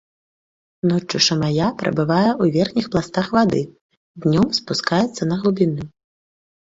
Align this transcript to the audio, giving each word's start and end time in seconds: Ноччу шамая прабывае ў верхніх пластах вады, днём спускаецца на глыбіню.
Ноччу 0.91 1.17
шамая 1.25 1.67
прабывае 1.81 2.31
ў 2.33 2.45
верхніх 2.57 2.85
пластах 2.95 3.27
вады, 3.37 3.61
днём 4.25 4.47
спускаецца 4.61 5.21
на 5.35 5.43
глыбіню. 5.43 5.83